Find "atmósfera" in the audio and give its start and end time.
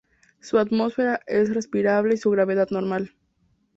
0.57-1.19